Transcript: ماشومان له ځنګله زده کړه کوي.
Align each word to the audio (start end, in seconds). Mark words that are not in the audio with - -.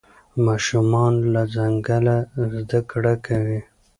ماشومان 0.45 1.13
له 1.33 1.41
ځنګله 1.55 2.17
زده 2.55 2.79
کړه 2.91 3.13
کوي. 3.25 3.59